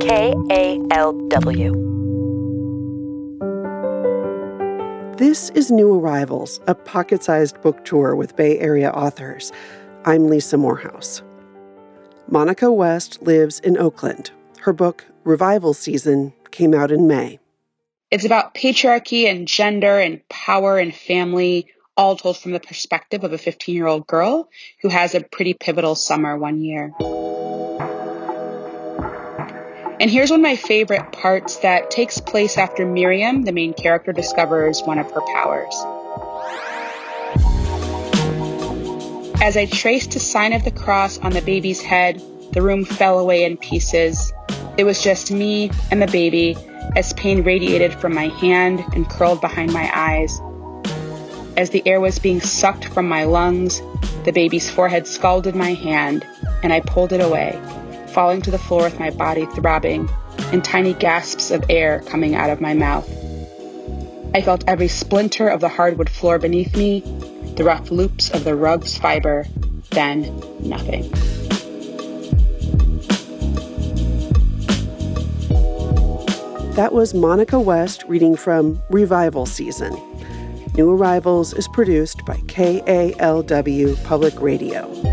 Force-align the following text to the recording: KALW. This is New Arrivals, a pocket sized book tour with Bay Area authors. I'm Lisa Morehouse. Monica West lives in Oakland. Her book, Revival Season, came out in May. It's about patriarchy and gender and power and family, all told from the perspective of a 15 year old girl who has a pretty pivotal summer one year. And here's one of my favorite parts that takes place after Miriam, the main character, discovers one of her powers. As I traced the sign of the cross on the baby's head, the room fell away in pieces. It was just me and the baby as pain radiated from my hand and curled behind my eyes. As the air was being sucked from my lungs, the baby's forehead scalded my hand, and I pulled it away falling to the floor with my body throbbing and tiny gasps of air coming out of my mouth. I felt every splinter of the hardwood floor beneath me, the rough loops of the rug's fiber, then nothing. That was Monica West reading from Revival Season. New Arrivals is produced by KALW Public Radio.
KALW. 0.00 1.76
This 5.18 5.50
is 5.50 5.70
New 5.70 5.94
Arrivals, 5.94 6.58
a 6.66 6.74
pocket 6.74 7.22
sized 7.22 7.60
book 7.60 7.84
tour 7.84 8.16
with 8.16 8.34
Bay 8.34 8.58
Area 8.58 8.90
authors. 8.92 9.52
I'm 10.06 10.28
Lisa 10.28 10.56
Morehouse. 10.56 11.22
Monica 12.28 12.72
West 12.72 13.20
lives 13.20 13.60
in 13.60 13.76
Oakland. 13.76 14.30
Her 14.60 14.72
book, 14.72 15.04
Revival 15.24 15.74
Season, 15.74 16.32
came 16.50 16.72
out 16.72 16.90
in 16.90 17.06
May. 17.06 17.38
It's 18.10 18.24
about 18.24 18.54
patriarchy 18.54 19.30
and 19.30 19.46
gender 19.46 19.98
and 19.98 20.26
power 20.30 20.78
and 20.78 20.94
family, 20.94 21.66
all 21.94 22.16
told 22.16 22.38
from 22.38 22.52
the 22.52 22.60
perspective 22.60 23.22
of 23.22 23.34
a 23.34 23.38
15 23.38 23.74
year 23.74 23.86
old 23.86 24.06
girl 24.06 24.48
who 24.80 24.88
has 24.88 25.14
a 25.14 25.20
pretty 25.20 25.52
pivotal 25.52 25.94
summer 25.94 26.38
one 26.38 26.62
year. 26.62 26.94
And 30.00 30.10
here's 30.10 30.30
one 30.30 30.40
of 30.40 30.44
my 30.44 30.56
favorite 30.56 31.12
parts 31.12 31.58
that 31.58 31.90
takes 31.90 32.22
place 32.22 32.56
after 32.56 32.86
Miriam, 32.86 33.42
the 33.42 33.52
main 33.52 33.74
character, 33.74 34.14
discovers 34.14 34.82
one 34.82 34.98
of 34.98 35.10
her 35.10 35.20
powers. 35.20 35.74
As 39.42 39.58
I 39.58 39.68
traced 39.70 40.12
the 40.12 40.18
sign 40.18 40.54
of 40.54 40.64
the 40.64 40.70
cross 40.70 41.18
on 41.18 41.32
the 41.32 41.42
baby's 41.42 41.82
head, 41.82 42.22
the 42.52 42.62
room 42.62 42.86
fell 42.86 43.18
away 43.18 43.44
in 43.44 43.58
pieces. 43.58 44.32
It 44.78 44.84
was 44.84 45.02
just 45.02 45.30
me 45.30 45.70
and 45.90 46.00
the 46.00 46.06
baby 46.06 46.56
as 46.96 47.12
pain 47.12 47.42
radiated 47.42 47.92
from 47.92 48.14
my 48.14 48.28
hand 48.28 48.82
and 48.94 49.06
curled 49.06 49.42
behind 49.42 49.70
my 49.70 49.90
eyes. 49.94 50.40
As 51.58 51.68
the 51.68 51.86
air 51.86 52.00
was 52.00 52.18
being 52.18 52.40
sucked 52.40 52.86
from 52.86 53.06
my 53.06 53.24
lungs, 53.24 53.82
the 54.24 54.32
baby's 54.32 54.70
forehead 54.70 55.06
scalded 55.06 55.54
my 55.54 55.74
hand, 55.74 56.26
and 56.62 56.72
I 56.72 56.80
pulled 56.80 57.12
it 57.12 57.20
away 57.20 57.60
falling 58.10 58.42
to 58.42 58.50
the 58.50 58.58
floor 58.58 58.82
with 58.82 58.98
my 58.98 59.10
body 59.10 59.46
throbbing 59.46 60.08
and 60.52 60.64
tiny 60.64 60.94
gasps 60.94 61.50
of 61.50 61.64
air 61.68 62.00
coming 62.06 62.34
out 62.34 62.50
of 62.50 62.60
my 62.60 62.74
mouth. 62.74 63.08
I 64.34 64.42
felt 64.42 64.64
every 64.66 64.88
splinter 64.88 65.48
of 65.48 65.60
the 65.60 65.68
hardwood 65.68 66.08
floor 66.08 66.38
beneath 66.38 66.76
me, 66.76 67.00
the 67.56 67.64
rough 67.64 67.90
loops 67.90 68.30
of 68.30 68.44
the 68.44 68.54
rug's 68.54 68.96
fiber, 68.96 69.46
then 69.90 70.22
nothing. 70.60 71.10
That 76.74 76.92
was 76.92 77.12
Monica 77.12 77.58
West 77.58 78.04
reading 78.06 78.36
from 78.36 78.80
Revival 78.88 79.44
Season. 79.44 79.92
New 80.76 80.90
Arrivals 80.90 81.52
is 81.52 81.66
produced 81.68 82.24
by 82.24 82.36
KALW 82.46 84.02
Public 84.04 84.40
Radio. 84.40 85.09